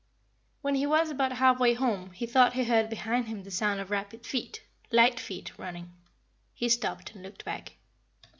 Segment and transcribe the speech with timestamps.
[0.63, 3.79] When he was about half way home he thought he heard behind him the sound
[3.79, 5.93] of rapid feet light feet running.
[6.55, 7.73] He stopped and looked back.